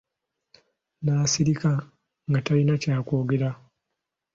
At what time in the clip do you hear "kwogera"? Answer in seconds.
3.05-3.49